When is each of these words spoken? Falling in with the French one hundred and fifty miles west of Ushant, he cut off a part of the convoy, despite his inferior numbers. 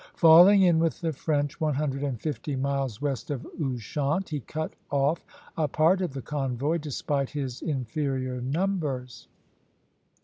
Falling 0.15 0.63
in 0.63 0.79
with 0.79 0.99
the 1.01 1.13
French 1.13 1.61
one 1.61 1.75
hundred 1.75 2.01
and 2.01 2.19
fifty 2.19 2.55
miles 2.55 3.03
west 3.03 3.29
of 3.29 3.45
Ushant, 3.63 4.29
he 4.29 4.39
cut 4.39 4.73
off 4.89 5.23
a 5.55 5.67
part 5.67 6.01
of 6.01 6.13
the 6.15 6.23
convoy, 6.23 6.79
despite 6.79 7.29
his 7.29 7.61
inferior 7.61 8.41
numbers. 8.41 9.27